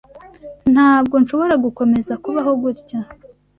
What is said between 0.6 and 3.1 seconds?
Ntabwo nshobora gukomeza kubaho gutya.